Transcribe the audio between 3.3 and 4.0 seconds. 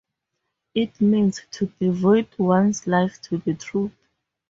the truth.